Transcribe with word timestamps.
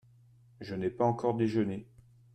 Je 0.61 0.73
n'ai 0.73 0.89
pas 0.89 1.05
encore 1.05 1.35
déjeuné. 1.35 1.87